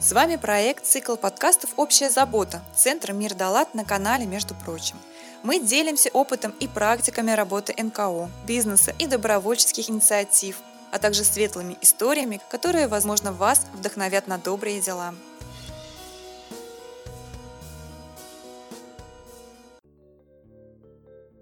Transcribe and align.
С 0.00 0.12
вами 0.12 0.36
проект 0.36 0.86
«Цикл 0.86 1.16
подкастов 1.16 1.70
«Общая 1.76 2.08
забота» 2.08 2.62
Центра 2.72 3.12
«Мир 3.12 3.34
Далат» 3.34 3.74
на 3.74 3.84
канале 3.84 4.26
«Между 4.26 4.54
прочим». 4.54 4.96
Мы 5.42 5.58
делимся 5.58 6.08
опытом 6.12 6.54
и 6.60 6.68
практиками 6.68 7.32
работы 7.32 7.74
НКО, 7.76 8.30
бизнеса 8.46 8.94
и 9.00 9.08
добровольческих 9.08 9.90
инициатив, 9.90 10.60
а 10.92 11.00
также 11.00 11.24
светлыми 11.24 11.76
историями, 11.82 12.40
которые, 12.48 12.86
возможно, 12.86 13.32
вас 13.32 13.66
вдохновят 13.74 14.28
на 14.28 14.38
добрые 14.38 14.80
дела. 14.80 15.16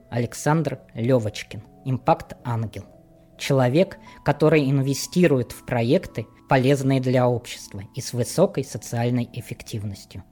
Александр 0.09 0.81
Левочкин, 0.95 1.63
импакт-ангел. 1.85 2.96
Человек, 3.39 3.99
который 4.25 4.71
инвестирует 4.71 5.53
в 5.53 5.65
проекты, 5.65 6.27
полезные 6.49 7.01
для 7.01 7.29
общества 7.29 7.83
и 7.95 8.01
с 8.01 8.13
высокой 8.13 8.65
социальной 8.65 9.29
эффективностью. 9.33 10.23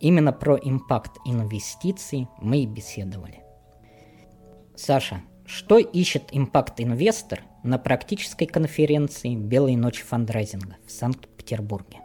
Именно 0.00 0.32
про 0.32 0.56
импакт 0.56 1.12
инвестиций 1.24 2.28
мы 2.40 2.58
и 2.62 2.66
беседовали. 2.66 3.42
Саша, 4.74 5.22
что 5.46 5.78
ищет 5.78 6.24
импакт-инвестор 6.32 7.40
на 7.62 7.78
практической 7.78 8.46
конференции 8.46 9.34
«Белые 9.34 9.78
ночи 9.78 10.02
фандрайзинга» 10.02 10.76
в 10.86 10.90
Санкт-Петербурге? 10.90 12.00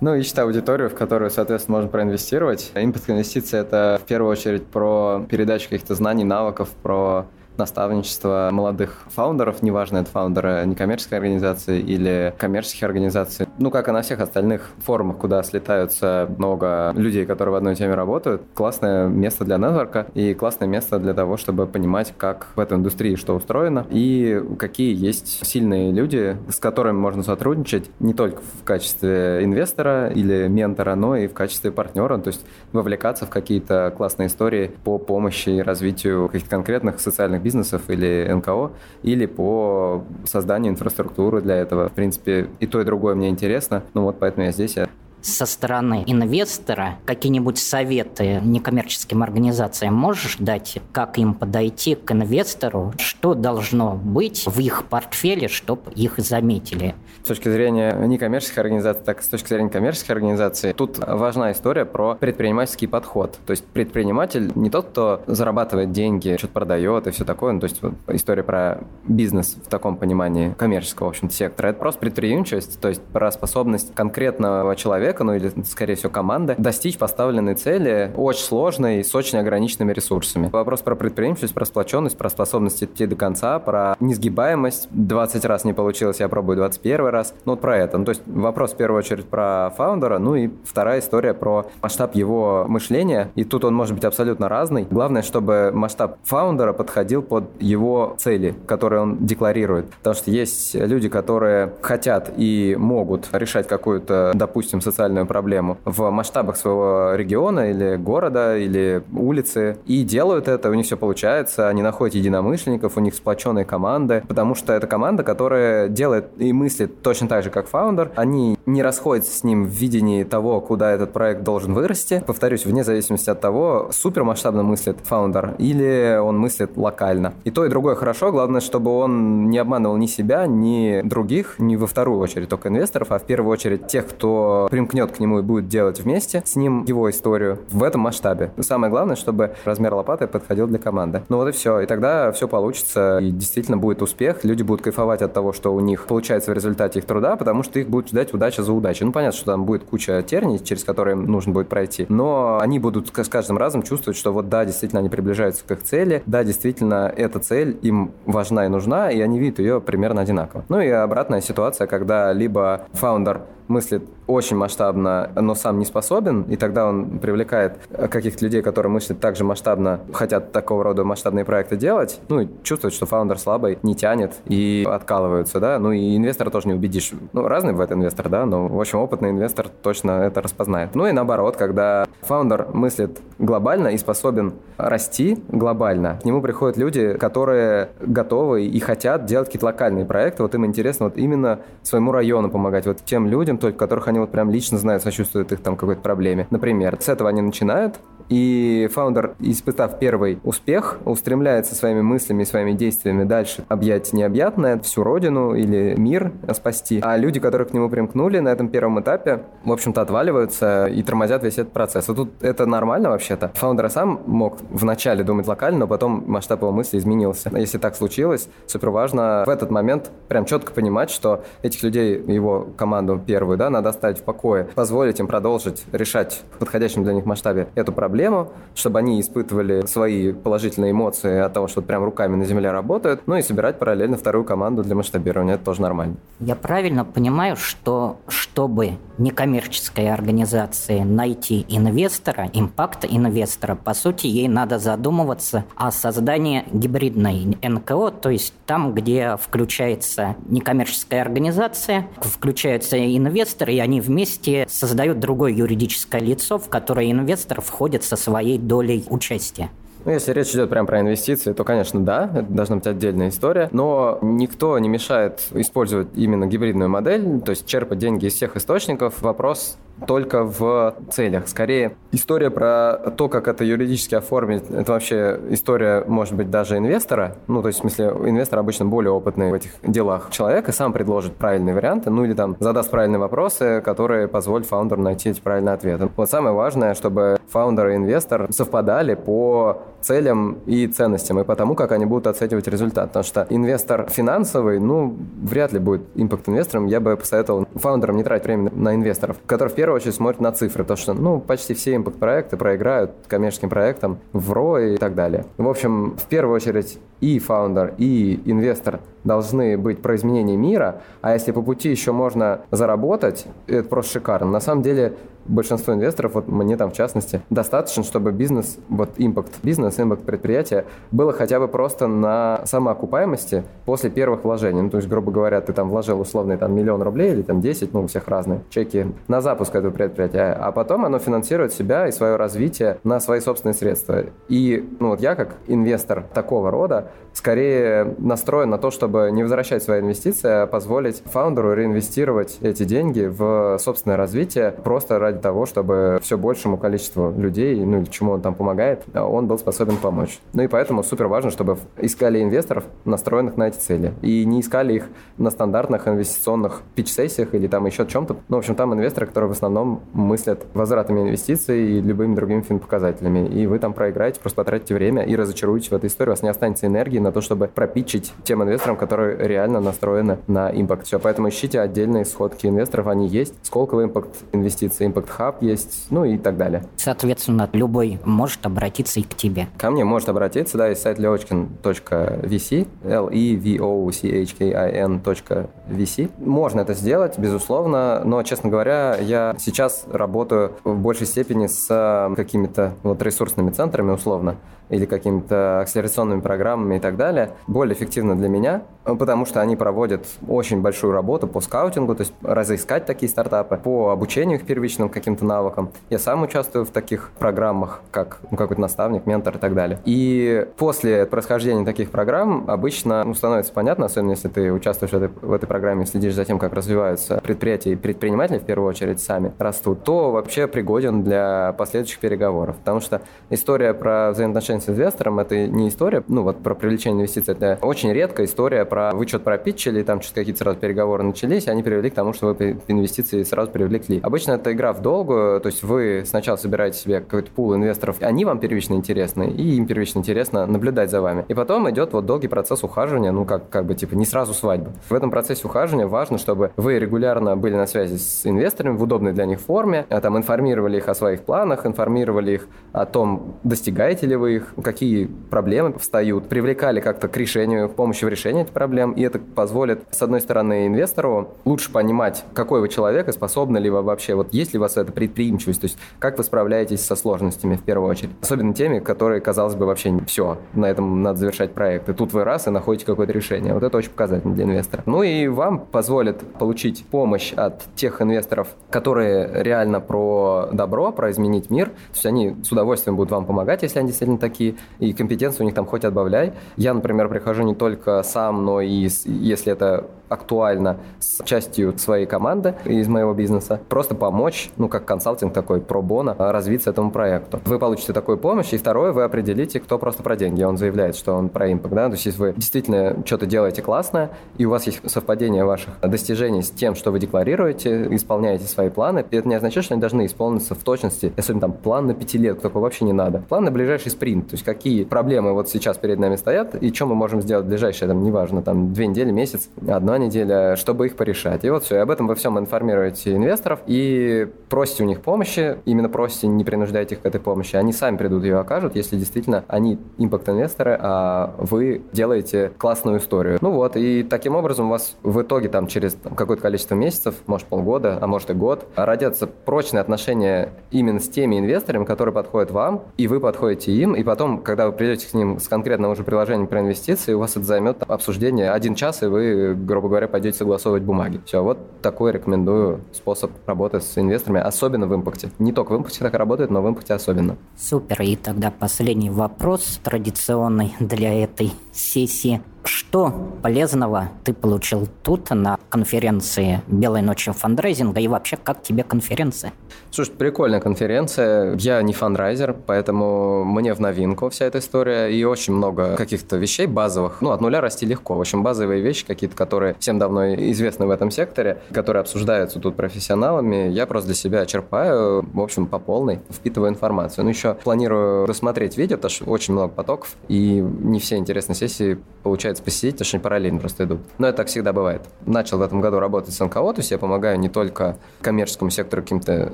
Ну, 0.00 0.14
ищет 0.14 0.38
аудиторию, 0.38 0.90
в 0.90 0.94
которую, 0.94 1.30
соответственно, 1.30 1.78
можно 1.78 1.90
проинвестировать. 1.90 2.70
Импакт 2.74 3.10
инвестиции– 3.10 3.58
это 3.60 4.00
в 4.02 4.06
первую 4.06 4.30
очередь 4.30 4.66
про 4.66 5.26
передачу 5.28 5.68
каких-то 5.68 5.94
знаний, 5.94 6.24
навыков, 6.24 6.70
про 6.82 7.26
наставничество 7.58 8.50
молодых 8.52 9.02
фаундеров, 9.08 9.62
неважно, 9.62 9.98
это 9.98 10.10
фаундеры 10.10 10.64
некоммерческой 10.66 11.18
организации 11.18 11.80
или 11.80 12.34
коммерческих 12.38 12.84
организаций. 12.84 13.46
Ну, 13.58 13.70
как 13.70 13.88
и 13.88 13.92
на 13.92 14.02
всех 14.02 14.20
остальных 14.20 14.70
форумах, 14.78 15.18
куда 15.18 15.42
слетаются 15.42 16.28
много 16.38 16.92
людей, 16.94 17.26
которые 17.26 17.52
в 17.52 17.56
одной 17.56 17.74
теме 17.74 17.94
работают. 17.94 18.42
Классное 18.54 19.08
место 19.08 19.44
для 19.44 19.58
нетворка 19.58 20.06
и 20.14 20.34
классное 20.34 20.68
место 20.68 20.98
для 20.98 21.14
того, 21.14 21.36
чтобы 21.36 21.66
понимать, 21.66 22.14
как 22.16 22.48
в 22.54 22.60
этой 22.60 22.78
индустрии 22.78 23.16
что 23.16 23.34
устроено 23.34 23.86
и 23.90 24.42
какие 24.58 24.94
есть 24.94 25.46
сильные 25.46 25.92
люди, 25.92 26.36
с 26.48 26.56
которыми 26.56 26.98
можно 26.98 27.22
сотрудничать 27.22 27.90
не 28.00 28.14
только 28.14 28.40
в 28.60 28.64
качестве 28.64 29.40
инвестора 29.42 30.08
или 30.08 30.46
ментора, 30.48 30.94
но 30.94 31.16
и 31.16 31.26
в 31.26 31.34
качестве 31.34 31.72
партнера, 31.72 32.18
то 32.18 32.28
есть 32.28 32.46
вовлекаться 32.72 33.26
в 33.26 33.30
какие-то 33.30 33.92
классные 33.96 34.28
истории 34.28 34.70
по 34.84 34.98
помощи 34.98 35.50
и 35.50 35.62
развитию 35.62 36.28
каких-то 36.28 36.50
конкретных 36.50 37.00
социальных 37.00 37.42
бизнесов 37.42 37.47
или 37.88 38.30
НКО, 38.32 38.72
или 39.02 39.26
по 39.26 40.04
созданию 40.24 40.72
инфраструктуры 40.72 41.40
для 41.40 41.56
этого. 41.56 41.88
В 41.88 41.92
принципе, 41.92 42.48
и 42.60 42.66
то, 42.66 42.80
и 42.80 42.84
другое 42.84 43.14
мне 43.14 43.28
интересно. 43.28 43.82
Ну 43.94 44.02
вот 44.02 44.18
поэтому 44.18 44.46
я 44.46 44.52
здесь 44.52 44.76
со 45.22 45.46
стороны 45.46 46.04
инвестора 46.06 46.98
какие-нибудь 47.04 47.58
советы 47.58 48.40
некоммерческим 48.42 49.22
организациям 49.22 49.94
можешь 49.94 50.36
дать, 50.38 50.78
как 50.92 51.18
им 51.18 51.34
подойти 51.34 51.94
к 51.94 52.12
инвестору, 52.12 52.92
что 52.98 53.34
должно 53.34 53.94
быть 53.94 54.44
в 54.46 54.58
их 54.60 54.84
портфеле, 54.84 55.48
чтобы 55.48 55.92
их 55.92 56.18
заметили? 56.18 56.94
С 57.24 57.28
точки 57.28 57.48
зрения 57.48 57.92
некоммерческих 57.92 58.58
организаций, 58.58 59.04
так 59.04 59.20
и 59.20 59.22
с 59.22 59.28
точки 59.28 59.48
зрения 59.48 59.70
коммерческих 59.70 60.10
организаций, 60.10 60.72
тут 60.72 60.98
важна 60.98 61.52
история 61.52 61.84
про 61.84 62.14
предпринимательский 62.14 62.88
подход. 62.88 63.38
То 63.46 63.50
есть 63.50 63.64
предприниматель 63.66 64.50
не 64.54 64.70
тот, 64.70 64.88
кто 64.88 65.22
зарабатывает 65.26 65.92
деньги, 65.92 66.36
что-то 66.38 66.52
продает 66.54 67.06
и 67.06 67.10
все 67.10 67.24
такое, 67.24 67.52
ну, 67.52 67.60
то 67.60 67.64
есть 67.64 67.82
вот, 67.82 67.94
история 68.08 68.42
про 68.42 68.80
бизнес 69.06 69.56
в 69.62 69.68
таком 69.68 69.96
понимании 69.96 70.54
коммерческого, 70.56 71.08
в 71.08 71.10
общем-то, 71.10 71.34
сектора. 71.34 71.68
Это 71.68 71.78
просто 71.78 72.00
предприимчивость, 72.00 72.80
то 72.80 72.88
есть 72.88 73.02
про 73.02 73.30
способность 73.30 73.94
конкретного 73.94 74.74
человека 74.76 75.07
человека, 75.08 75.24
ну 75.24 75.34
или, 75.34 75.52
скорее 75.64 75.94
всего, 75.94 76.10
команды, 76.10 76.54
достичь 76.58 76.98
поставленной 76.98 77.54
цели 77.54 78.12
очень 78.16 78.44
сложной, 78.44 79.04
с 79.04 79.14
очень 79.14 79.38
ограниченными 79.38 79.92
ресурсами. 79.92 80.50
Вопрос 80.52 80.82
про 80.82 80.94
предприимчивость, 80.94 81.54
про 81.54 81.64
сплоченность, 81.64 82.18
про 82.18 82.28
способность 82.28 82.82
идти 82.82 83.06
до 83.06 83.16
конца, 83.16 83.58
про 83.58 83.96
несгибаемость. 84.00 84.88
20 84.90 85.44
раз 85.44 85.64
не 85.64 85.72
получилось, 85.72 86.20
я 86.20 86.28
пробую 86.28 86.56
21 86.56 87.06
раз. 87.06 87.34
Ну 87.44 87.52
вот 87.52 87.60
про 87.60 87.78
это. 87.78 87.98
Ну 87.98 88.04
то 88.04 88.10
есть 88.10 88.22
вопрос 88.26 88.72
в 88.72 88.76
первую 88.76 88.98
очередь 88.98 89.24
про 89.24 89.72
фаундера, 89.76 90.18
ну 90.18 90.34
и 90.34 90.50
вторая 90.64 91.00
история 91.00 91.32
про 91.32 91.66
масштаб 91.82 92.14
его 92.14 92.66
мышления. 92.68 93.30
И 93.34 93.44
тут 93.44 93.64
он 93.64 93.74
может 93.74 93.94
быть 93.94 94.04
абсолютно 94.04 94.48
разный. 94.48 94.86
Главное, 94.90 95.22
чтобы 95.22 95.70
масштаб 95.72 96.18
фаундера 96.24 96.72
подходил 96.72 97.22
под 97.22 97.44
его 97.60 98.14
цели, 98.18 98.54
которые 98.66 99.00
он 99.02 99.26
декларирует. 99.26 99.86
Потому 99.86 100.14
что 100.14 100.30
есть 100.30 100.74
люди, 100.74 101.08
которые 101.08 101.72
хотят 101.80 102.30
и 102.36 102.76
могут 102.78 103.28
решать 103.32 103.66
какую-то, 103.66 104.32
допустим, 104.34 104.80
социальную 104.80 104.97
социальную 104.98 105.26
проблему 105.26 105.78
в 105.84 106.10
масштабах 106.10 106.56
своего 106.56 107.14
региона 107.14 107.70
или 107.70 107.94
города, 107.94 108.58
или 108.58 109.04
улицы, 109.14 109.78
и 109.86 110.02
делают 110.02 110.48
это, 110.48 110.70
у 110.70 110.74
них 110.74 110.86
все 110.86 110.96
получается, 110.96 111.68
они 111.68 111.82
находят 111.82 112.16
единомышленников, 112.16 112.96
у 112.96 113.00
них 113.00 113.14
сплоченные 113.14 113.64
команды, 113.64 114.24
потому 114.26 114.56
что 114.56 114.72
это 114.72 114.88
команда, 114.88 115.22
которая 115.22 115.86
делает 115.86 116.26
и 116.38 116.52
мыслит 116.52 117.00
точно 117.00 117.28
так 117.28 117.44
же, 117.44 117.50
как 117.50 117.68
фаундер, 117.68 118.10
они 118.16 118.58
не 118.66 118.82
расходятся 118.82 119.38
с 119.38 119.44
ним 119.44 119.66
в 119.66 119.68
видении 119.68 120.24
того, 120.24 120.60
куда 120.60 120.90
этот 120.90 121.12
проект 121.12 121.44
должен 121.44 121.74
вырасти. 121.74 122.20
Повторюсь, 122.26 122.66
вне 122.66 122.82
зависимости 122.82 123.30
от 123.30 123.40
того, 123.40 123.90
супер 123.92 124.24
масштабно 124.24 124.64
мыслит 124.64 124.96
фаундер 125.04 125.54
или 125.58 126.18
он 126.20 126.38
мыслит 126.38 126.76
локально. 126.76 127.34
И 127.44 127.52
то, 127.52 127.64
и 127.64 127.68
другое 127.68 127.94
хорошо, 127.94 128.32
главное, 128.32 128.60
чтобы 128.60 128.90
он 128.90 129.48
не 129.48 129.58
обманывал 129.58 129.96
ни 129.96 130.06
себя, 130.06 130.46
ни 130.46 131.02
других, 131.04 131.54
ни 131.58 131.76
во 131.76 131.86
вторую 131.86 132.18
очередь 132.18 132.48
только 132.48 132.68
инвесторов, 132.68 133.12
а 133.12 133.18
в 133.20 133.22
первую 133.22 133.52
очередь 133.52 133.86
тех, 133.86 134.08
кто 134.08 134.66
примкнет 134.88 135.12
к 135.12 135.20
нему 135.20 135.40
и 135.40 135.42
будет 135.42 135.68
делать 135.68 136.00
вместе 136.00 136.42
с 136.44 136.56
ним 136.56 136.84
его 136.84 137.10
историю 137.10 137.58
в 137.70 137.82
этом 137.82 138.00
масштабе. 138.02 138.50
Самое 138.60 138.90
главное, 138.90 139.16
чтобы 139.16 139.54
размер 139.64 139.94
лопаты 139.94 140.26
подходил 140.26 140.66
для 140.66 140.78
команды. 140.78 141.22
Ну 141.28 141.36
вот 141.36 141.48
и 141.48 141.52
все. 141.52 141.80
И 141.80 141.86
тогда 141.86 142.32
все 142.32 142.48
получится, 142.48 143.18
и 143.18 143.30
действительно 143.30 143.76
будет 143.76 144.02
успех. 144.02 144.44
Люди 144.44 144.62
будут 144.62 144.82
кайфовать 144.82 145.22
от 145.22 145.32
того, 145.32 145.52
что 145.52 145.74
у 145.74 145.80
них 145.80 146.06
получается 146.06 146.50
в 146.50 146.54
результате 146.54 147.00
их 147.00 147.04
труда, 147.04 147.36
потому 147.36 147.62
что 147.62 147.78
их 147.78 147.88
будет 147.88 148.08
ждать 148.08 148.32
удача 148.32 148.62
за 148.62 148.72
удачей. 148.72 149.04
Ну, 149.04 149.12
понятно, 149.12 149.36
что 149.36 149.46
там 149.46 149.64
будет 149.64 149.84
куча 149.84 150.22
терний, 150.22 150.58
через 150.58 150.84
которые 150.84 151.16
им 151.16 151.26
нужно 151.26 151.52
будет 151.52 151.68
пройти, 151.68 152.06
но 152.08 152.58
они 152.60 152.78
будут 152.78 153.12
с 153.14 153.28
каждым 153.28 153.58
разом 153.58 153.82
чувствовать, 153.82 154.16
что 154.16 154.32
вот 154.32 154.48
да, 154.48 154.64
действительно 154.64 155.00
они 155.00 155.08
приближаются 155.08 155.64
к 155.66 155.70
их 155.70 155.82
цели, 155.82 156.22
да, 156.26 156.44
действительно 156.44 157.12
эта 157.14 157.40
цель 157.40 157.78
им 157.82 158.12
важна 158.24 158.64
и 158.66 158.68
нужна, 158.68 159.10
и 159.10 159.20
они 159.20 159.38
видят 159.38 159.58
ее 159.58 159.80
примерно 159.80 160.22
одинаково. 160.22 160.64
Ну 160.68 160.80
и 160.80 160.88
обратная 160.88 161.40
ситуация, 161.40 161.86
когда 161.86 162.32
либо 162.32 162.86
founder 162.92 163.42
мыслит 163.68 164.02
очень 164.26 164.56
масштабно, 164.56 165.30
но 165.34 165.54
сам 165.54 165.78
не 165.78 165.84
способен, 165.84 166.42
и 166.42 166.56
тогда 166.56 166.86
он 166.86 167.18
привлекает 167.18 167.78
каких-то 168.10 168.44
людей, 168.44 168.62
которые 168.62 168.90
мыслят 168.90 169.20
также 169.20 169.44
масштабно, 169.44 170.00
хотят 170.12 170.52
такого 170.52 170.84
рода 170.84 171.04
масштабные 171.04 171.44
проекты 171.44 171.76
делать, 171.76 172.20
ну 172.28 172.40
и 172.40 172.48
чувствуют, 172.62 172.94
что 172.94 173.06
founder 173.06 173.38
слабый, 173.38 173.78
не 173.82 173.94
тянет 173.94 174.34
и 174.46 174.86
откалываются, 174.88 175.60
да, 175.60 175.78
ну 175.78 175.92
и 175.92 176.16
инвестора 176.16 176.50
тоже 176.50 176.68
не 176.68 176.74
убедишь. 176.74 177.12
Ну, 177.32 177.46
разный 177.46 177.72
бывает 177.72 177.92
инвестор, 177.92 178.28
да, 178.28 178.46
но, 178.46 178.66
в 178.66 178.80
общем, 178.80 178.98
опытный 178.98 179.30
инвестор 179.30 179.68
точно 179.68 180.22
это 180.22 180.42
распознает. 180.42 180.94
Ну 180.94 181.06
и 181.06 181.12
наоборот, 181.12 181.56
когда 181.56 182.06
founder 182.22 182.68
мыслит 182.72 183.18
глобально 183.38 183.88
и 183.88 183.98
способен 183.98 184.54
расти 184.76 185.42
глобально, 185.48 186.18
к 186.20 186.24
нему 186.24 186.42
приходят 186.42 186.76
люди, 186.76 187.14
которые 187.14 187.90
готовы 188.00 188.66
и 188.66 188.80
хотят 188.80 189.24
делать 189.24 189.48
какие-то 189.48 189.66
локальные 189.66 190.04
проекты, 190.04 190.42
вот 190.42 190.54
им 190.54 190.66
интересно 190.66 191.06
вот 191.06 191.16
именно 191.16 191.60
своему 191.82 192.12
району 192.12 192.50
помогать, 192.50 192.86
вот 192.86 192.98
тем 193.04 193.26
людям, 193.26 193.58
только 193.58 193.78
которых 193.78 194.08
они 194.08 194.18
вот 194.18 194.30
прям 194.30 194.50
лично 194.50 194.78
знают, 194.78 195.02
сочувствуют 195.02 195.52
их 195.52 195.60
там 195.60 195.76
какой-то 195.76 196.00
проблеме. 196.00 196.46
Например, 196.50 196.96
с 197.00 197.08
этого 197.08 197.28
они 197.30 197.42
начинают, 197.42 198.00
и 198.28 198.88
founder, 198.92 199.34
испытав 199.40 199.98
первый 199.98 200.38
успех, 200.44 200.98
устремляется 201.04 201.74
своими 201.74 202.00
мыслями 202.00 202.42
и 202.42 202.46
своими 202.46 202.72
действиями 202.72 203.24
дальше 203.24 203.64
объять 203.68 204.12
необъятное, 204.12 204.78
всю 204.80 205.02
родину 205.02 205.54
или 205.54 205.94
мир 205.96 206.32
спасти. 206.52 207.00
А 207.02 207.16
люди, 207.16 207.40
которые 207.40 207.66
к 207.66 207.72
нему 207.72 207.88
примкнули 207.88 208.38
на 208.38 208.48
этом 208.48 208.68
первом 208.68 209.00
этапе, 209.00 209.42
в 209.64 209.72
общем-то, 209.72 210.00
отваливаются 210.02 210.86
и 210.86 211.02
тормозят 211.02 211.42
весь 211.42 211.58
этот 211.58 211.72
процесс. 211.72 212.08
А 212.08 212.14
тут 212.14 212.30
это 212.40 212.66
нормально 212.66 213.10
вообще-то. 213.10 213.52
Founder 213.54 213.90
сам 213.90 214.20
мог 214.26 214.58
вначале 214.70 215.24
думать 215.24 215.46
локально, 215.46 215.80
но 215.80 215.86
потом 215.86 216.24
масштаб 216.26 216.62
его 216.62 216.72
мысли 216.72 216.98
изменился. 216.98 217.50
Если 217.56 217.78
так 217.78 217.96
случилось, 217.96 218.48
супер 218.66 218.90
важно 218.90 219.44
в 219.46 219.50
этот 219.50 219.70
момент 219.70 220.10
прям 220.28 220.44
четко 220.44 220.72
понимать, 220.72 221.10
что 221.10 221.44
этих 221.62 221.82
людей, 221.82 222.22
его 222.26 222.68
команду 222.76 223.20
первую, 223.24 223.56
да, 223.56 223.70
надо 223.70 223.88
оставить 223.88 224.18
в 224.18 224.22
покое, 224.22 224.68
позволить 224.74 225.20
им 225.20 225.26
продолжить 225.26 225.84
решать 225.92 226.42
в 226.56 226.58
подходящем 226.58 227.04
для 227.04 227.12
них 227.12 227.24
масштабе 227.24 227.68
эту 227.74 227.92
проблему, 227.92 228.17
проблему, 228.18 228.52
чтобы 228.74 228.98
они 228.98 229.20
испытывали 229.20 229.86
свои 229.86 230.32
положительные 230.32 230.92
эмоции 230.92 231.38
от 231.40 231.52
того, 231.52 231.68
что 231.68 231.82
прям 231.82 232.04
руками 232.04 232.36
на 232.36 232.44
земле 232.44 232.70
работают, 232.70 233.22
ну 233.26 233.36
и 233.36 233.42
собирать 233.42 233.78
параллельно 233.78 234.16
вторую 234.16 234.44
команду 234.44 234.82
для 234.82 234.94
масштабирования. 234.94 235.54
Это 235.54 235.64
тоже 235.64 235.82
нормально. 235.82 236.16
Я 236.40 236.54
правильно 236.54 237.04
понимаю, 237.04 237.56
что 237.56 238.18
чтобы 238.28 238.98
некоммерческая 239.18 240.14
организация 240.14 241.04
найти 241.04 241.66
инвестора, 241.68 242.48
импакт-инвестора, 242.52 243.74
по 243.74 243.94
сути, 243.94 244.26
ей 244.26 244.48
надо 244.48 244.78
задумываться 244.78 245.64
о 245.74 245.90
создании 245.90 246.64
гибридной 246.72 247.58
НКО, 247.62 248.10
то 248.10 248.30
есть 248.30 248.54
там, 248.66 248.94
где 248.94 249.36
включается 249.36 250.36
некоммерческая 250.48 251.22
организация, 251.22 252.06
включаются 252.20 252.96
инвесторы, 252.98 253.74
и 253.74 253.78
они 253.80 254.00
вместе 254.00 254.66
создают 254.68 255.18
другое 255.18 255.52
юридическое 255.52 256.20
лицо, 256.20 256.58
в 256.58 256.68
которое 256.68 257.10
инвестор 257.10 257.60
входит 257.60 258.04
со 258.08 258.16
своей 258.16 258.58
долей 258.58 259.04
участия. 259.10 259.70
Ну, 260.04 260.12
если 260.12 260.32
речь 260.32 260.52
идет 260.52 260.70
прямо 260.70 260.86
про 260.86 261.00
инвестиции, 261.00 261.52
то, 261.52 261.64
конечно, 261.64 262.00
да, 262.00 262.30
это 262.32 262.46
должна 262.50 262.76
быть 262.76 262.86
отдельная 262.86 263.28
история, 263.28 263.68
но 263.72 264.18
никто 264.22 264.78
не 264.78 264.88
мешает 264.88 265.42
использовать 265.52 266.08
именно 266.14 266.46
гибридную 266.46 266.88
модель, 266.88 267.40
то 267.40 267.50
есть 267.50 267.66
черпать 267.66 267.98
деньги 267.98 268.26
из 268.26 268.34
всех 268.34 268.56
источников. 268.56 269.20
Вопрос 269.20 269.76
только 270.06 270.44
в 270.44 270.94
целях. 271.10 271.48
Скорее, 271.48 271.96
история 272.12 272.50
про 272.50 273.12
то, 273.16 273.28
как 273.28 273.48
это 273.48 273.64
юридически 273.64 274.14
оформить, 274.14 274.62
это 274.70 274.92
вообще 274.92 275.40
история, 275.50 276.04
может 276.06 276.34
быть, 276.34 276.50
даже 276.50 276.78
инвестора. 276.78 277.36
Ну, 277.48 277.60
то 277.62 277.68
есть, 277.68 277.80
в 277.80 277.82
смысле, 277.82 278.06
инвестор 278.24 278.60
обычно 278.60 278.86
более 278.86 279.10
опытный 279.10 279.50
в 279.50 279.54
этих 279.54 279.72
делах 279.82 280.30
человек 280.30 280.68
и 280.68 280.72
сам 280.72 280.92
предложит 280.92 281.34
правильные 281.34 281.74
варианты, 281.74 282.10
ну 282.10 282.24
или 282.24 282.32
там 282.32 282.56
задаст 282.60 282.90
правильные 282.90 283.18
вопросы, 283.18 283.82
которые 283.84 284.28
позволят 284.28 284.66
фаундеру 284.66 285.02
найти 285.02 285.30
эти 285.30 285.40
правильные 285.40 285.74
ответы. 285.74 286.08
Вот 286.16 286.30
самое 286.30 286.54
важное, 286.54 286.94
чтобы 286.94 287.37
фаундер 287.50 287.88
и 287.88 287.96
инвестор 287.96 288.46
совпадали 288.50 289.14
по 289.14 289.82
целям 290.00 290.58
и 290.66 290.86
ценностям, 290.86 291.40
и 291.40 291.44
потому, 291.44 291.74
как 291.74 291.92
они 291.92 292.06
будут 292.06 292.26
оценивать 292.26 292.68
результат. 292.68 293.08
Потому 293.08 293.24
что 293.24 293.46
инвестор 293.50 294.08
финансовый, 294.08 294.78
ну, 294.78 295.16
вряд 295.42 295.72
ли 295.72 295.78
будет 295.78 296.02
импакт-инвестором. 296.14 296.86
Я 296.86 297.00
бы 297.00 297.16
посоветовал 297.16 297.66
фаундерам 297.74 298.16
не 298.16 298.22
тратить 298.22 298.46
время 298.46 298.70
на 298.74 298.94
инвесторов, 298.94 299.36
которые 299.46 299.72
в 299.72 299.76
первую 299.76 299.96
очередь 299.96 300.14
смотрят 300.14 300.40
на 300.40 300.52
цифры, 300.52 300.84
потому 300.84 300.96
что, 300.96 301.14
ну, 301.14 301.40
почти 301.40 301.74
все 301.74 301.96
импакт-проекты 301.96 302.56
проиграют 302.56 303.12
коммерческим 303.26 303.68
проектам 303.68 304.18
в 304.32 304.52
ROI 304.52 304.94
и 304.94 304.96
так 304.98 305.14
далее. 305.14 305.46
В 305.56 305.68
общем, 305.68 306.16
в 306.16 306.24
первую 306.26 306.54
очередь 306.54 306.98
и 307.20 307.38
фаундер, 307.38 307.94
и 307.98 308.40
инвестор 308.44 309.00
должны 309.28 309.78
быть 309.78 310.02
про 310.02 310.16
изменение 310.16 310.56
мира, 310.56 311.02
а 311.20 311.34
если 311.34 311.52
по 311.52 311.62
пути 311.62 311.90
еще 311.90 312.10
можно 312.10 312.62
заработать, 312.72 313.46
это 313.68 313.88
просто 313.88 314.14
шикарно. 314.14 314.50
На 314.50 314.60
самом 314.60 314.82
деле 314.82 315.14
большинство 315.48 315.94
инвесторов, 315.94 316.34
вот 316.34 316.48
мне 316.48 316.76
там 316.76 316.90
в 316.90 316.94
частности, 316.94 317.42
достаточно, 317.50 318.02
чтобы 318.02 318.32
бизнес, 318.32 318.78
вот 318.88 319.10
импакт 319.16 319.52
бизнес, 319.62 319.98
импакт 319.98 320.22
предприятия 320.22 320.84
было 321.10 321.32
хотя 321.32 321.58
бы 321.58 321.68
просто 321.68 322.06
на 322.06 322.60
самоокупаемости 322.64 323.64
после 323.84 324.10
первых 324.10 324.44
вложений. 324.44 324.82
Ну, 324.82 324.90
то 324.90 324.98
есть, 324.98 325.08
грубо 325.08 325.32
говоря, 325.32 325.60
ты 325.60 325.72
там 325.72 325.88
вложил 325.88 326.20
условный 326.20 326.56
там 326.56 326.74
миллион 326.74 327.02
рублей 327.02 327.32
или 327.32 327.42
там 327.42 327.60
10, 327.60 327.92
ну, 327.94 328.02
у 328.02 328.06
всех 328.06 328.28
разные 328.28 328.60
чеки 328.70 329.06
на 329.26 329.40
запуск 329.40 329.74
этого 329.74 329.90
предприятия, 329.90 330.52
а 330.52 330.70
потом 330.72 331.04
оно 331.04 331.18
финансирует 331.18 331.72
себя 331.72 332.06
и 332.06 332.12
свое 332.12 332.36
развитие 332.36 332.98
на 333.04 333.20
свои 333.20 333.40
собственные 333.40 333.74
средства. 333.74 334.24
И, 334.48 334.86
ну, 335.00 335.08
вот 335.08 335.20
я 335.20 335.34
как 335.34 335.56
инвестор 335.66 336.24
такого 336.34 336.70
рода 336.70 337.10
скорее 337.32 338.14
настроен 338.18 338.70
на 338.70 338.78
то, 338.78 338.90
чтобы 338.90 339.17
не 339.30 339.42
возвращать 339.42 339.82
свои 339.82 340.00
инвестиции, 340.00 340.62
а 340.62 340.66
позволить 340.66 341.22
фаундеру 341.24 341.74
реинвестировать 341.74 342.58
эти 342.60 342.84
деньги 342.84 343.26
в 343.26 343.78
собственное 343.78 344.16
развитие 344.16 344.72
просто 344.72 345.18
ради 345.18 345.38
того, 345.38 345.66
чтобы 345.66 346.18
все 346.22 346.36
большему 346.38 346.76
количеству 346.76 347.32
людей, 347.36 347.84
ну 347.84 348.00
или 348.00 348.04
чему 348.06 348.32
он 348.32 348.40
там 348.40 348.54
помогает, 348.54 349.04
он 349.14 349.46
был 349.46 349.58
способен 349.58 349.96
помочь. 349.96 350.38
Ну 350.52 350.62
и 350.62 350.66
поэтому 350.66 351.02
супер 351.02 351.26
важно, 351.26 351.50
чтобы 351.50 351.78
искали 351.96 352.42
инвесторов, 352.42 352.84
настроенных 353.04 353.56
на 353.56 353.68
эти 353.68 353.76
цели. 353.76 354.12
И 354.22 354.44
не 354.44 354.60
искали 354.60 354.94
их 354.94 355.04
на 355.36 355.50
стандартных 355.50 356.06
инвестиционных 356.06 356.82
пич-сессиях 356.94 357.54
или 357.54 357.66
там 357.66 357.86
еще 357.86 358.06
чем-то. 358.06 358.36
Ну, 358.48 358.56
в 358.56 358.58
общем, 358.58 358.74
там 358.74 358.92
инвесторы, 358.94 359.26
которые 359.26 359.48
в 359.48 359.52
основном 359.52 360.02
мыслят 360.12 360.66
возвратами 360.74 361.22
инвестиций 361.22 361.92
и 361.92 362.00
любыми 362.00 362.34
другими 362.34 362.60
финпоказателями. 362.60 363.48
И 363.48 363.66
вы 363.66 363.78
там 363.78 363.92
проиграете, 363.92 364.40
просто 364.40 364.56
потратите 364.56 364.94
время 364.94 365.24
и 365.24 365.34
разочаруете 365.36 365.90
в 365.90 365.92
этой 365.92 366.06
истории. 366.08 366.30
У 366.30 366.32
вас 366.32 366.42
не 366.42 366.48
останется 366.48 366.86
энергии 366.86 367.18
на 367.18 367.32
то, 367.32 367.40
чтобы 367.40 367.68
пропичить 367.68 368.34
тем 368.44 368.62
инвесторам, 368.62 368.96
которые 368.98 369.36
реально 369.46 369.80
настроены 369.80 370.38
на 370.46 370.70
импакт. 370.70 371.06
Все, 371.06 371.18
поэтому 371.18 371.48
ищите 371.48 371.80
отдельные 371.80 372.24
сходки 372.24 372.66
инвесторов, 372.66 373.06
они 373.06 373.28
есть. 373.28 373.54
Сколько 373.62 374.02
импакт 374.04 374.30
инвестиций, 374.52 375.06
импакт 375.06 375.30
хаб 375.30 375.62
есть, 375.62 376.06
ну 376.10 376.24
и 376.24 376.36
так 376.36 376.56
далее. 376.56 376.84
Соответственно, 376.96 377.68
любой 377.72 378.18
может 378.24 378.66
обратиться 378.66 379.20
и 379.20 379.22
к 379.22 379.34
тебе. 379.34 379.68
Ко 379.78 379.90
мне 379.90 380.04
может 380.04 380.28
обратиться, 380.28 380.76
да, 380.76 380.88
есть 380.88 381.02
сайт 381.02 381.18
levочкин.vc, 381.18 382.86
l 383.04 383.28
e 383.30 383.56
v 383.56 383.80
o 383.80 384.10
c 384.12 384.28
h 384.42 384.54
k 384.58 384.64
i 384.66 384.92
n.vc. 384.92 386.30
Можно 386.38 386.80
это 386.80 386.94
сделать, 386.94 387.38
безусловно, 387.38 388.22
но, 388.24 388.42
честно 388.42 388.68
говоря, 388.70 389.16
я 389.16 389.54
сейчас 389.58 390.04
работаю 390.10 390.72
в 390.84 390.98
большей 390.98 391.26
степени 391.26 391.66
с 391.66 392.32
какими-то 392.36 392.94
вот 393.02 393.22
ресурсными 393.22 393.70
центрами, 393.70 394.12
условно, 394.12 394.56
или 394.90 395.04
какими-то 395.04 395.80
акселерационными 395.80 396.40
программами 396.40 396.96
и 396.96 397.00
так 397.00 397.16
далее, 397.16 397.52
более 397.66 397.94
эффективно 397.94 398.36
для 398.36 398.48
меня, 398.48 398.82
потому 399.04 399.46
что 399.46 399.60
они 399.60 399.76
проводят 399.76 400.26
очень 400.46 400.80
большую 400.80 401.12
работу 401.12 401.46
по 401.46 401.60
скаутингу, 401.60 402.14
то 402.14 402.22
есть 402.22 402.34
разыскать 402.42 403.06
такие 403.06 403.28
стартапы, 403.28 403.76
по 403.76 404.10
обучению 404.10 404.58
их 404.58 404.66
первичным 404.66 405.08
каким-то 405.08 405.44
навыкам. 405.44 405.90
Я 406.10 406.18
сам 406.18 406.42
участвую 406.42 406.84
в 406.84 406.90
таких 406.90 407.30
программах, 407.38 408.02
как 408.10 408.38
ну, 408.50 408.56
какой-то 408.56 408.80
наставник, 408.80 409.26
ментор 409.26 409.56
и 409.56 409.58
так 409.58 409.74
далее. 409.74 410.00
И 410.04 410.66
после 410.76 411.26
прохождения 411.26 411.84
таких 411.84 412.10
программ 412.10 412.64
обычно 412.68 413.24
ну, 413.24 413.34
становится 413.34 413.72
понятно, 413.72 414.06
особенно 414.06 414.32
если 414.32 414.48
ты 414.48 414.72
участвуешь 414.72 415.12
в 415.12 415.16
этой, 415.16 415.28
в 415.28 415.52
этой 415.52 415.66
программе, 415.66 416.06
следишь 416.06 416.34
за 416.34 416.44
тем, 416.44 416.58
как 416.58 416.72
развиваются 416.72 417.40
предприятия 417.42 417.92
и 417.92 417.96
предприниматели, 417.96 418.58
в 418.58 418.64
первую 418.64 418.88
очередь, 418.88 419.20
сами 419.20 419.52
растут, 419.58 420.04
то 420.04 420.30
вообще 420.30 420.66
пригоден 420.66 421.22
для 421.22 421.74
последующих 421.78 422.18
переговоров. 422.18 422.76
Потому 422.76 423.00
что 423.00 423.22
история 423.50 423.94
про 423.94 424.30
взаимоотношения 424.32 424.77
с 424.80 424.88
инвестором, 424.88 425.38
это 425.40 425.66
не 425.66 425.88
история, 425.88 426.22
ну 426.28 426.42
вот 426.42 426.62
про 426.62 426.74
привлечение 426.74 427.20
инвестиций, 427.20 427.54
это 427.54 427.78
очень 427.82 428.12
редкая 428.12 428.46
история 428.46 428.84
про 428.84 429.12
вы 429.12 429.26
что-то 429.26 429.44
пропитчили, 429.44 430.02
там 430.02 430.20
что-то 430.20 430.40
какие-то 430.40 430.60
сразу 430.60 430.78
переговоры 430.78 431.22
начались, 431.22 431.66
и 431.66 431.70
они 431.70 431.82
привели 431.82 432.10
к 432.10 432.14
тому, 432.14 432.32
что 432.32 432.54
вы 432.54 432.80
инвестиции 432.88 433.42
сразу 433.42 433.70
привлекли. 433.70 434.20
Обычно 434.22 434.52
это 434.52 434.72
игра 434.72 434.92
в 434.92 435.02
долгую, 435.02 435.60
то 435.60 435.66
есть 435.66 435.82
вы 435.82 436.24
сначала 436.26 436.56
собираете 436.56 436.98
себе 436.98 437.20
какой-то 437.20 437.50
пул 437.50 437.74
инвесторов, 437.74 438.16
они 438.20 438.44
вам 438.44 438.58
первично 438.58 438.94
интересны, 438.94 439.50
и 439.50 439.76
им 439.76 439.86
первично 439.86 440.18
интересно 440.18 440.66
наблюдать 440.66 441.10
за 441.10 441.20
вами. 441.20 441.44
И 441.48 441.54
потом 441.54 441.90
идет 441.90 442.12
вот 442.12 442.26
долгий 442.26 442.48
процесс 442.48 442.82
ухаживания, 442.82 443.32
ну 443.32 443.44
как, 443.44 443.68
как 443.68 443.86
бы 443.86 443.94
типа 443.94 444.14
не 444.14 444.24
сразу 444.24 444.54
свадьба. 444.54 444.92
В 445.08 445.14
этом 445.14 445.30
процессе 445.30 445.66
ухаживания 445.66 446.06
важно, 446.06 446.38
чтобы 446.38 446.70
вы 446.76 446.98
регулярно 446.98 447.56
были 447.56 447.74
на 447.74 447.86
связи 447.86 448.16
с 448.16 448.46
инвесторами 448.46 448.96
в 448.96 449.02
удобной 449.02 449.32
для 449.32 449.46
них 449.46 449.60
форме, 449.60 450.06
а 450.08 450.20
там 450.20 450.36
информировали 450.36 450.98
их 450.98 451.08
о 451.08 451.14
своих 451.14 451.42
планах, 451.42 451.86
информировали 451.86 452.52
их 452.52 452.68
о 452.92 453.06
том, 453.06 453.56
достигаете 453.62 454.26
ли 454.26 454.36
вы 454.36 454.56
их, 454.56 454.67
какие 454.82 455.26
проблемы 455.26 455.98
встают, 455.98 456.48
привлекали 456.48 457.00
как-то 457.00 457.28
к 457.28 457.36
решению, 457.36 457.88
к 457.88 457.94
помощи 457.94 458.24
в 458.24 458.28
решении 458.28 458.62
этих 458.62 458.72
проблем, 458.72 459.12
и 459.12 459.22
это 459.22 459.38
позволит, 459.38 460.02
с 460.10 460.22
одной 460.22 460.40
стороны, 460.40 460.86
инвестору 460.86 461.54
лучше 461.64 461.92
понимать, 461.92 462.44
какой 462.54 462.80
вы 462.80 462.88
человек 462.88 463.28
и 463.28 463.32
способны 463.32 463.78
ли 463.78 463.90
вы 463.90 464.02
вообще, 464.02 464.34
вот 464.34 464.52
есть 464.52 464.72
ли 464.72 464.78
у 464.78 464.82
вас 464.82 464.96
эта 464.96 465.12
предприимчивость, 465.12 465.80
то 465.80 465.84
есть 465.86 465.98
как 466.18 466.38
вы 466.38 466.44
справляетесь 466.44 467.04
со 467.04 467.16
сложностями 467.16 467.76
в 467.76 467.82
первую 467.82 468.10
очередь, 468.10 468.30
особенно 468.40 468.74
теми, 468.74 468.98
которые, 468.98 469.40
казалось 469.40 469.74
бы, 469.74 469.86
вообще 469.86 470.18
все, 470.26 470.58
на 470.74 470.86
этом 470.86 471.22
надо 471.22 471.38
завершать 471.38 471.72
проект, 471.72 472.08
и 472.08 472.12
тут 472.12 472.32
вы 472.32 472.44
раз 472.44 472.66
и 472.66 472.70
находите 472.70 473.06
какое-то 473.06 473.32
решение, 473.32 473.74
вот 473.74 473.82
это 473.82 473.96
очень 473.96 474.10
показательно 474.10 474.54
для 474.54 474.64
инвестора. 474.64 475.02
Ну 475.06 475.22
и 475.22 475.48
вам 475.48 475.80
позволит 475.80 476.38
получить 476.58 477.04
помощь 477.06 477.52
от 477.52 477.82
тех 477.94 478.20
инвесторов, 478.22 478.68
которые 478.90 479.62
реально 479.62 480.00
про 480.00 480.68
добро, 480.72 481.12
про 481.12 481.30
изменить 481.30 481.70
мир, 481.70 481.88
то 481.88 482.14
есть 482.14 482.26
они 482.26 482.56
с 482.62 482.72
удовольствием 482.72 483.16
будут 483.16 483.30
вам 483.30 483.46
помогать, 483.46 483.82
если 483.82 483.98
они 483.98 484.08
действительно 484.08 484.38
такие, 484.38 484.57
и 484.60 485.12
компетенции 485.12 485.62
у 485.62 485.66
них 485.66 485.74
там 485.74 485.86
хоть 485.86 486.04
отбавляй. 486.04 486.52
Я, 486.76 486.94
например, 486.94 487.28
прихожу 487.28 487.62
не 487.62 487.74
только 487.74 488.22
сам, 488.22 488.64
но 488.64 488.80
и 488.80 489.08
если 489.24 489.72
это 489.72 490.06
актуально 490.28 490.98
с 491.20 491.42
частью 491.44 491.98
своей 491.98 492.26
команды 492.26 492.74
из 492.84 493.08
моего 493.08 493.34
бизнеса, 493.34 493.80
просто 493.88 494.14
помочь, 494.14 494.70
ну, 494.76 494.88
как 494.88 495.04
консалтинг 495.04 495.52
такой, 495.52 495.80
про 495.80 496.02
бона, 496.02 496.34
развиться 496.38 496.90
этому 496.90 497.10
проекту. 497.10 497.60
Вы 497.64 497.78
получите 497.78 498.12
такую 498.12 498.38
помощь, 498.38 498.72
и 498.72 498.78
второе, 498.78 499.12
вы 499.12 499.24
определите, 499.24 499.80
кто 499.80 499.98
просто 499.98 500.22
про 500.22 500.36
деньги. 500.36 500.62
Он 500.62 500.76
заявляет, 500.76 501.16
что 501.16 501.34
он 501.34 501.48
про 501.48 501.72
импакт, 501.72 501.94
да, 501.94 502.06
то 502.06 502.14
есть 502.14 502.26
если 502.26 502.40
вы 502.40 502.54
действительно 502.56 503.16
что-то 503.24 503.46
делаете 503.46 503.82
классное, 503.82 504.30
и 504.56 504.64
у 504.64 504.70
вас 504.70 504.86
есть 504.86 505.00
совпадение 505.08 505.64
ваших 505.64 506.00
достижений 506.00 506.62
с 506.62 506.70
тем, 506.70 506.94
что 506.94 507.10
вы 507.10 507.18
декларируете, 507.18 508.14
исполняете 508.14 508.64
свои 508.66 508.90
планы, 508.90 509.24
это 509.30 509.48
не 509.48 509.54
означает, 509.54 509.84
что 509.84 509.94
они 509.94 510.00
должны 510.00 510.26
исполниться 510.26 510.74
в 510.74 510.78
точности, 510.78 511.32
особенно 511.36 511.60
там 511.62 511.72
план 511.72 512.06
на 512.06 512.14
пяти 512.14 512.38
лет, 512.38 512.60
такого 512.60 512.84
вообще 512.84 513.04
не 513.04 513.12
надо. 513.12 513.42
План 513.48 513.64
на 513.64 513.70
ближайший 513.70 514.10
спринт, 514.10 514.48
то 514.48 514.54
есть 514.54 514.64
какие 514.64 515.04
проблемы 515.04 515.52
вот 515.52 515.68
сейчас 515.68 515.96
перед 515.96 516.18
нами 516.18 516.36
стоят, 516.36 516.74
и 516.74 516.92
что 516.92 517.06
мы 517.06 517.14
можем 517.14 517.40
сделать 517.40 517.66
в 517.66 517.68
ближайшие, 517.68 518.08
там, 518.08 518.22
неважно, 518.22 518.62
там, 518.62 518.92
две 518.92 519.06
недели, 519.06 519.30
месяц, 519.30 519.68
одна 519.86 520.17
два 520.18 520.26
недели, 520.26 520.76
чтобы 520.76 521.06
их 521.06 521.16
порешать. 521.16 521.64
И 521.64 521.70
вот 521.70 521.84
все, 521.84 521.96
и 521.96 521.98
об 521.98 522.10
этом 522.10 522.26
во 522.26 522.34
всем 522.34 522.58
информируете 522.58 523.36
инвесторов 523.36 523.80
и 523.86 524.48
просите 524.68 525.04
у 525.04 525.06
них 525.06 525.20
помощи, 525.20 525.78
именно 525.84 526.08
просите, 526.08 526.48
не 526.48 526.64
принуждайте 526.64 527.14
их 527.14 527.22
к 527.22 527.26
этой 527.26 527.40
помощи. 527.40 527.76
Они 527.76 527.92
сами 527.92 528.16
придут 528.16 528.42
ее 528.42 528.58
окажут, 528.58 528.96
если 528.96 529.16
действительно 529.16 529.64
они 529.68 529.98
импакт-инвесторы, 530.18 530.98
а 531.00 531.54
вы 531.58 532.02
делаете 532.12 532.72
классную 532.78 533.18
историю. 533.18 533.58
Ну 533.60 533.70
вот, 533.70 533.96
и 533.96 534.22
таким 534.22 534.56
образом 534.56 534.86
у 534.86 534.90
вас 534.90 535.16
в 535.22 535.40
итоге 535.40 535.68
там 535.68 535.86
через 535.86 536.14
там, 536.14 536.34
какое-то 536.34 536.62
количество 536.62 536.94
месяцев, 536.94 537.36
может 537.46 537.66
полгода, 537.68 538.18
а 538.20 538.26
может 538.26 538.50
и 538.50 538.54
год, 538.54 538.86
родятся 538.96 539.46
прочные 539.46 540.00
отношения 540.00 540.70
именно 540.90 541.20
с 541.20 541.28
теми 541.28 541.58
инвесторами, 541.58 542.04
которые 542.04 542.34
подходят 542.34 542.70
вам, 542.70 543.04
и 543.16 543.28
вы 543.28 543.40
подходите 543.40 543.92
им, 543.92 544.14
и 544.14 544.22
потом, 544.22 544.58
когда 544.58 544.86
вы 544.86 544.92
придете 544.92 545.28
к 545.28 545.34
ним 545.34 545.58
с 545.60 545.68
конкретным 545.68 546.10
уже 546.10 546.24
приложением 546.24 546.66
про 546.66 546.80
инвестиции, 546.80 547.34
у 547.34 547.38
вас 547.38 547.52
это 547.52 547.64
займет 547.64 547.98
там, 547.98 548.10
обсуждение 548.10 548.70
один 548.70 548.94
час, 548.94 549.22
и 549.22 549.26
вы, 549.26 549.74
грубо 549.74 550.07
говоря, 550.08 550.28
пойдете 550.28 550.58
согласовывать 550.58 551.02
бумаги. 551.02 551.40
Все, 551.44 551.62
вот 551.62 551.78
такой 552.00 552.32
рекомендую 552.32 553.00
способ 553.12 553.50
работы 553.66 554.00
с 554.00 554.18
инвесторами, 554.18 554.60
особенно 554.60 555.06
в 555.06 555.14
импакте. 555.14 555.50
Не 555.58 555.72
только 555.72 555.92
в 555.92 555.98
импакте 555.98 556.20
так 556.20 556.34
работает, 556.34 556.70
но 556.70 556.82
в 556.82 556.88
импакте 556.88 557.14
особенно. 557.14 557.56
Супер. 557.76 558.22
И 558.22 558.36
тогда 558.36 558.70
последний 558.70 559.30
вопрос, 559.30 560.00
традиционный 560.02 560.94
для 561.00 561.32
этой 561.42 561.72
сессии. 561.92 562.62
Что 562.88 563.52
полезного 563.62 564.30
ты 564.44 564.54
получил 564.54 565.08
тут 565.22 565.50
на 565.50 565.78
конференции 565.90 566.80
«Белой 566.86 567.20
ночью 567.20 567.52
фандрайзинга» 567.52 568.18
и 568.18 568.28
вообще 568.28 568.56
как 568.56 568.82
тебе 568.82 569.02
конференция? 569.02 569.74
Слушай, 570.10 570.32
прикольная 570.32 570.80
конференция. 570.80 571.76
Я 571.76 572.00
не 572.00 572.14
фандрайзер, 572.14 572.74
поэтому 572.86 573.62
мне 573.64 573.92
в 573.92 574.00
новинку 574.00 574.48
вся 574.48 574.64
эта 574.64 574.78
история. 574.78 575.28
И 575.28 575.44
очень 575.44 575.74
много 575.74 576.16
каких-то 576.16 576.56
вещей 576.56 576.86
базовых. 576.86 577.42
Ну, 577.42 577.50
от 577.50 577.60
нуля 577.60 577.82
расти 577.82 578.06
легко. 578.06 578.34
В 578.34 578.40
общем, 578.40 578.62
базовые 578.62 579.02
вещи 579.02 579.26
какие-то, 579.26 579.54
которые 579.54 579.94
всем 580.00 580.18
давно 580.18 580.54
известны 580.54 581.06
в 581.06 581.10
этом 581.10 581.30
секторе, 581.30 581.82
которые 581.92 582.22
обсуждаются 582.22 582.80
тут 582.80 582.96
профессионалами, 582.96 583.90
я 583.90 584.06
просто 584.06 584.28
для 584.28 584.34
себя 584.34 584.64
черпаю, 584.64 585.46
в 585.52 585.60
общем, 585.60 585.86
по 585.86 585.98
полной, 585.98 586.40
впитываю 586.48 586.90
информацию. 586.90 587.44
Ну, 587.44 587.50
еще 587.50 587.74
планирую 587.74 588.46
досмотреть 588.46 588.96
видео, 588.96 589.16
потому 589.16 589.30
что 589.30 589.44
очень 589.44 589.74
много 589.74 589.92
потоков, 589.92 590.36
и 590.48 590.82
не 591.02 591.20
все 591.20 591.36
интересные 591.36 591.76
сессии 591.76 592.18
получается 592.42 592.77
посетить, 592.82 593.14
потому 593.14 593.26
что 593.26 593.36
они 593.36 593.42
параллельно 593.42 593.80
просто 593.80 594.04
идут. 594.04 594.20
Но 594.38 594.48
это 594.48 594.58
так 594.58 594.68
всегда 594.68 594.92
бывает. 594.92 595.22
Начал 595.46 595.78
в 595.78 595.82
этом 595.82 596.00
году 596.00 596.18
работать 596.18 596.54
с 596.54 596.64
НКО, 596.64 596.92
то 596.92 596.98
есть 596.98 597.10
я 597.10 597.18
помогаю 597.18 597.58
не 597.58 597.68
только 597.68 598.16
коммерческому 598.40 598.90
сектору, 598.90 599.22
каким-то 599.22 599.72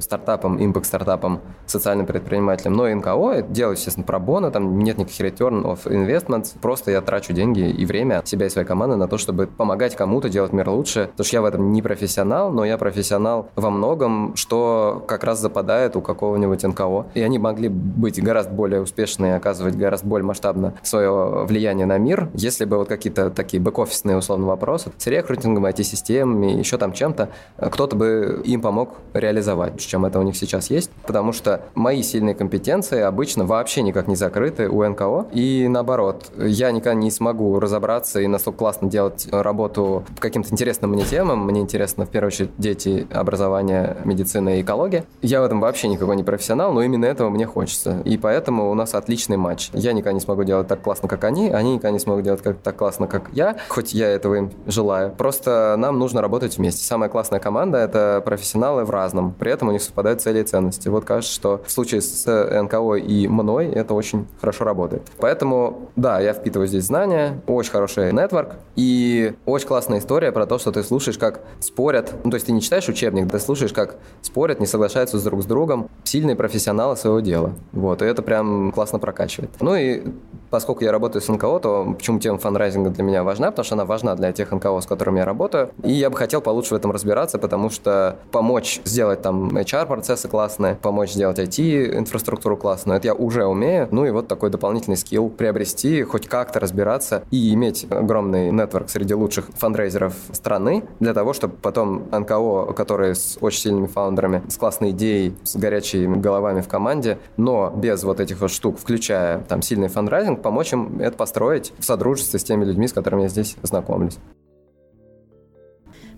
стартапам, 0.00 0.64
импакт-стартапам, 0.64 1.40
социальным 1.66 2.06
предпринимателям, 2.06 2.74
но 2.74 2.88
и 2.88 2.94
НКО. 2.94 3.32
Это 3.32 3.48
делаю, 3.48 3.76
естественно, 3.76 4.06
пробона, 4.06 4.50
там 4.50 4.78
нет 4.78 4.98
никаких 4.98 5.20
return 5.20 5.64
of 5.64 5.84
investments. 5.84 6.52
Просто 6.60 6.90
я 6.90 7.00
трачу 7.00 7.32
деньги 7.32 7.68
и 7.70 7.84
время 7.86 8.22
себя 8.24 8.46
и 8.46 8.48
своей 8.48 8.66
команды 8.66 8.96
на 8.96 9.08
то, 9.08 9.18
чтобы 9.18 9.46
помогать 9.46 9.96
кому-то 9.96 10.28
делать 10.28 10.52
мир 10.52 10.68
лучше. 10.68 11.08
Потому 11.12 11.26
что 11.26 11.36
я 11.36 11.42
в 11.42 11.44
этом 11.44 11.72
не 11.72 11.82
профессионал, 11.82 12.50
но 12.50 12.64
я 12.64 12.78
профессионал 12.78 13.48
во 13.56 13.70
многом, 13.70 14.36
что 14.36 15.04
как 15.06 15.24
раз 15.24 15.40
западает 15.40 15.96
у 15.96 16.00
какого-нибудь 16.00 16.62
НКО. 16.62 17.06
И 17.14 17.20
они 17.20 17.38
могли 17.38 17.68
быть 17.68 18.22
гораздо 18.22 18.52
более 18.52 18.80
успешны 18.80 19.26
и 19.26 19.30
оказывать 19.30 19.76
гораздо 19.76 20.06
более 20.06 20.26
масштабно 20.26 20.74
свое 20.82 21.44
влияние 21.44 21.86
на 21.86 21.98
мир, 21.98 22.28
если 22.34 22.64
бы 22.64 22.73
вот 22.78 22.88
какие-то 22.88 23.30
такие 23.30 23.62
бэк-офисные 23.62 24.16
условно 24.16 24.46
вопросы 24.46 24.92
с 24.96 25.06
рекрутингом, 25.06 25.66
IT-системами, 25.66 26.58
еще 26.58 26.78
там 26.78 26.92
чем-то, 26.92 27.30
кто-то 27.58 27.96
бы 27.96 28.42
им 28.44 28.60
помог 28.60 28.94
реализовать, 29.12 29.80
чем 29.80 30.04
это 30.04 30.18
у 30.18 30.22
них 30.22 30.36
сейчас 30.36 30.70
есть. 30.70 30.90
Потому 31.06 31.32
что 31.32 31.62
мои 31.74 32.02
сильные 32.02 32.34
компетенции 32.34 33.00
обычно 33.00 33.44
вообще 33.44 33.82
никак 33.82 34.08
не 34.08 34.16
закрыты 34.16 34.68
у 34.68 34.84
НКО. 34.84 35.26
И 35.32 35.66
наоборот, 35.68 36.30
я 36.36 36.70
никогда 36.70 36.94
не 36.94 37.10
смогу 37.10 37.58
разобраться 37.60 38.20
и 38.20 38.26
настолько 38.26 38.58
классно 38.58 38.88
делать 38.88 39.28
работу 39.30 40.04
по 40.14 40.20
каким-то 40.20 40.50
интересным 40.52 40.90
мне 40.90 41.04
темам. 41.04 41.44
Мне 41.44 41.60
интересно, 41.60 42.06
в 42.06 42.10
первую 42.10 42.28
очередь, 42.28 42.50
дети, 42.58 43.06
образование, 43.12 43.96
медицина 44.04 44.58
и 44.58 44.62
экология. 44.62 45.04
Я 45.22 45.40
в 45.40 45.44
этом 45.44 45.60
вообще 45.60 45.88
никакой 45.88 46.16
не 46.16 46.22
профессионал, 46.22 46.72
но 46.72 46.82
именно 46.82 47.04
этого 47.04 47.30
мне 47.30 47.46
хочется. 47.46 48.00
И 48.04 48.16
поэтому 48.16 48.70
у 48.70 48.74
нас 48.74 48.94
отличный 48.94 49.36
матч. 49.36 49.70
Я 49.72 49.92
никогда 49.92 50.12
не 50.12 50.20
смогу 50.20 50.44
делать 50.44 50.68
так 50.68 50.82
классно, 50.82 51.08
как 51.08 51.24
они, 51.24 51.50
они 51.50 51.74
никогда 51.74 51.90
не 51.90 51.98
смогут 51.98 52.24
делать 52.24 52.42
как 52.42 52.58
так 52.64 52.76
классно, 52.76 53.06
как 53.06 53.30
я, 53.32 53.56
хоть 53.68 53.92
я 53.92 54.08
этого 54.08 54.34
им 54.34 54.50
желаю. 54.66 55.12
Просто 55.12 55.76
нам 55.78 55.98
нужно 55.98 56.22
работать 56.22 56.56
вместе. 56.56 56.84
Самая 56.84 57.10
классная 57.10 57.38
команда— 57.38 57.78
это 57.78 58.22
профессионалы 58.24 58.84
в 58.84 58.90
разном. 58.90 59.34
При 59.38 59.52
этом 59.52 59.68
у 59.68 59.72
них 59.72 59.82
совпадают 59.82 60.22
цели 60.22 60.40
и 60.40 60.42
ценности. 60.42 60.88
Вот 60.88 61.04
кажется, 61.04 61.32
что 61.32 61.62
в 61.64 61.70
случае 61.70 62.00
с 62.00 62.26
НКО 62.26 62.94
и 62.94 63.28
мной 63.28 63.66
это 63.66 63.94
очень 63.94 64.26
хорошо 64.40 64.64
работает. 64.64 65.02
Поэтому, 65.18 65.90
да, 65.94 66.20
я 66.20 66.32
впитываю 66.32 66.66
здесь 66.66 66.84
знания, 66.84 67.40
очень 67.46 67.70
хороший 67.70 68.12
нетворк 68.12 68.54
и 68.76 69.34
очень 69.44 69.68
классная 69.68 69.98
история 69.98 70.32
про 70.32 70.46
то, 70.46 70.58
что 70.58 70.72
ты 70.72 70.82
слушаешь, 70.82 71.18
как 71.18 71.40
спорят. 71.60 72.14
Ну, 72.24 72.30
то 72.30 72.36
есть 72.36 72.46
ты 72.46 72.52
не 72.52 72.62
читаешь 72.62 72.88
учебник, 72.88 73.30
ты 73.30 73.38
слушаешь, 73.38 73.72
как 73.72 73.96
спорят, 74.22 74.60
не 74.60 74.66
соглашаются 74.66 75.22
друг 75.22 75.42
с 75.42 75.46
другом 75.46 75.88
сильные 76.04 76.36
профессионалы 76.36 76.96
своего 76.96 77.20
дела. 77.20 77.52
Вот, 77.72 78.00
и 78.00 78.06
это 78.06 78.22
прям 78.22 78.72
классно 78.72 78.98
прокачивает. 78.98 79.50
Ну 79.60 79.74
и 79.74 80.02
поскольку 80.50 80.84
я 80.84 80.92
работаю 80.92 81.20
с 81.20 81.28
НКО, 81.28 81.58
то 81.58 81.94
почему 81.96 82.20
тема 82.20 82.38
фанрайзинга 82.54 82.90
для 82.90 83.02
меня 83.02 83.24
важна? 83.24 83.50
Потому 83.50 83.64
что 83.64 83.74
она 83.74 83.84
важна 83.84 84.14
для 84.14 84.32
тех 84.32 84.52
НКО, 84.52 84.80
с 84.80 84.86
которыми 84.86 85.18
я 85.18 85.24
работаю. 85.24 85.70
И 85.82 85.92
я 85.92 86.08
бы 86.08 86.16
хотел 86.16 86.40
получше 86.40 86.74
в 86.74 86.76
этом 86.76 86.92
разбираться, 86.92 87.38
потому 87.38 87.68
что 87.68 88.16
помочь 88.30 88.80
сделать 88.84 89.22
там 89.22 89.48
HR-процессы 89.48 90.28
классные, 90.28 90.76
помочь 90.76 91.12
сделать 91.12 91.38
IT-инфраструктуру 91.40 92.56
классную, 92.56 92.98
это 92.98 93.08
я 93.08 93.14
уже 93.14 93.44
умею. 93.44 93.88
Ну 93.90 94.06
и 94.06 94.10
вот 94.10 94.28
такой 94.28 94.50
дополнительный 94.50 94.96
скилл 94.96 95.30
приобрести, 95.30 96.04
хоть 96.04 96.28
как-то 96.28 96.60
разбираться 96.60 97.24
и 97.32 97.52
иметь 97.54 97.86
огромный 97.90 98.52
нетворк 98.52 98.88
среди 98.88 99.14
лучших 99.14 99.46
фандрейзеров 99.56 100.14
страны 100.32 100.84
для 101.00 101.12
того, 101.12 101.32
чтобы 101.32 101.54
потом 101.54 102.04
НКО, 102.12 102.72
которые 102.74 103.16
с 103.16 103.36
очень 103.40 103.60
сильными 103.60 103.86
фаундерами, 103.86 104.42
с 104.48 104.56
классной 104.56 104.90
идеей, 104.90 105.34
с 105.42 105.56
горячими 105.56 106.16
головами 106.16 106.60
в 106.60 106.68
команде, 106.68 107.18
но 107.36 107.72
без 107.74 108.04
вот 108.04 108.20
этих 108.20 108.40
вот 108.40 108.52
штук, 108.52 108.78
включая 108.78 109.40
там 109.40 109.60
сильный 109.60 109.88
фандрайзинг, 109.88 110.40
помочь 110.40 110.72
им 110.72 111.00
это 111.00 111.16
построить 111.16 111.72
в 111.78 111.84
содружестве 111.84 112.38
с 112.44 112.48
теми 112.48 112.64
людьми, 112.64 112.86
с 112.86 112.92
которыми 112.92 113.22
я 113.22 113.28
здесь 113.28 113.56
знакомлюсь. 113.62 114.18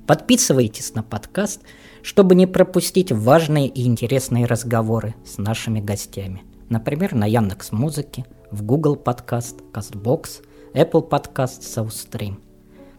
Подписывайтесь 0.06 0.94
на 0.94 1.02
подкаст, 1.02 1.62
чтобы 2.02 2.34
не 2.34 2.46
пропустить 2.46 3.10
важные 3.10 3.66
и 3.66 3.86
интересные 3.86 4.46
разговоры 4.46 5.14
с 5.24 5.38
нашими 5.38 5.80
гостями. 5.80 6.44
Например, 6.68 7.14
на 7.14 7.26
Яндекс 7.26 7.72
Музыке, 7.72 8.24
в 8.50 8.62
Google 8.62 8.96
Подкаст, 8.96 9.60
Castbox, 9.72 10.44
Apple 10.74 11.08
Podcast, 11.08 11.60
SoundStream. 11.60 12.36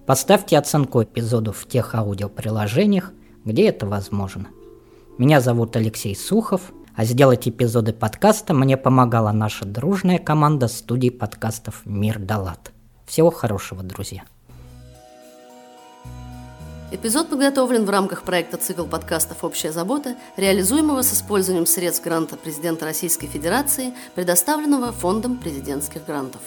Поставьте 0.05 0.57
оценку 0.57 1.03
эпизоду 1.03 1.51
в 1.53 1.65
тех 1.67 1.96
аудиоприложениях, 1.96 3.13
где 3.46 3.67
это 3.69 3.86
возможно. 3.86 4.48
Меня 5.17 5.39
зовут 5.39 5.75
Алексей 5.75 6.15
Сухов, 6.15 6.74
а 6.96 7.05
сделать 7.05 7.48
эпизоды 7.48 7.93
подкаста 7.93 8.53
мне 8.53 8.75
помогала 8.75 9.31
наша 9.31 9.65
дружная 9.65 10.17
команда 10.17 10.67
студии 10.67 11.10
подкастов 11.10 11.81
«Мир 11.86 12.19
Далат». 12.19 12.74
Всего 13.08 13.32
хорошего, 13.32 13.82
друзья! 13.84 14.24
Эпизод 16.92 17.30
подготовлен 17.30 17.86
в 17.86 17.90
рамках 17.90 18.24
проекта 18.24 18.58
«Цикл 18.58 18.86
подкастов 18.86 19.44
«Общая 19.44 19.72
забота», 19.72 20.16
реализуемого 20.36 21.02
с 21.02 21.14
использованием 21.14 21.66
средств 21.66 22.04
гранта 22.04 22.36
президента 22.36 22.86
Российской 22.86 23.28
Федерации, 23.28 23.94
предоставленного 24.14 24.92
Фондом 24.92 25.38
президентских 25.38 26.06
грантов. 26.06 26.42